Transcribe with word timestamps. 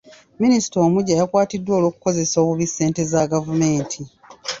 Minisita 0.41 0.77
omuggya 0.85 1.15
yakwatiddwa 1.19 1.73
olw'okukozesa 1.75 2.35
obubi 2.43 2.65
ssente 2.69 3.01
za 3.11 3.21
gavumenti. 3.31 4.01